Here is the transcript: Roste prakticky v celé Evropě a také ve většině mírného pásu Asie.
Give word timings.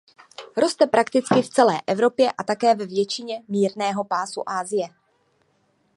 Roste 0.57 0.87
prakticky 0.87 1.41
v 1.41 1.49
celé 1.49 1.81
Evropě 1.87 2.31
a 2.31 2.43
také 2.43 2.75
ve 2.75 2.85
většině 2.85 3.43
mírného 3.47 4.03
pásu 4.03 4.43
Asie. 4.49 4.87